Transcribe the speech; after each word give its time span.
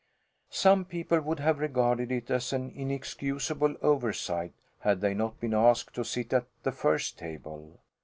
Some 0.49 0.83
people 0.85 1.21
would 1.21 1.39
have 1.41 1.59
regarded 1.59 2.11
it 2.11 2.31
as 2.31 2.53
an 2.53 2.71
inexcusable 2.71 3.75
oversight 3.83 4.53
had 4.79 4.99
they 4.99 5.13
not 5.13 5.39
been 5.39 5.53
asked 5.53 5.93
to 5.93 6.03
sit 6.03 6.33
at 6.33 6.47
the 6.63 6.71
first 6.71 7.19
table. 7.19 7.79